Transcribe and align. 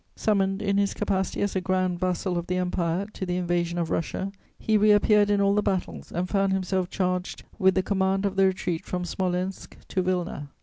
Summoned 0.15 0.63
in 0.63 0.79
his 0.79 0.95
capacity 0.95 1.43
as 1.43 1.55
a 1.55 1.61
grand 1.61 1.99
vassal 1.99 2.35
of 2.35 2.47
the 2.47 2.57
Empire 2.57 3.05
to 3.13 3.23
the 3.23 3.37
invasion 3.37 3.77
of 3.77 3.91
Russia, 3.91 4.31
he 4.57 4.75
reappeared 4.75 5.29
in 5.29 5.39
all 5.39 5.53
the 5.53 5.61
battles 5.61 6.11
and 6.11 6.27
found 6.27 6.53
himself 6.53 6.89
charged 6.89 7.43
with 7.59 7.75
the 7.75 7.83
command 7.83 8.25
of 8.25 8.35
the 8.35 8.47
retreat 8.47 8.83
from 8.83 9.05
Smolensk 9.05 9.77
to 9.89 10.01
Wilna. 10.01 10.49